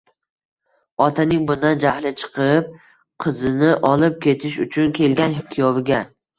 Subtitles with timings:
[1.07, 2.73] Otaning bundan jahli chiqib,
[3.27, 6.05] qizini olib ketish uchun kelgan kuyoviga